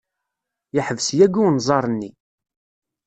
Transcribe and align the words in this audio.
Yeḥbes 0.75 1.07
yagi 1.17 1.41
unẓar-nni. 1.47 2.11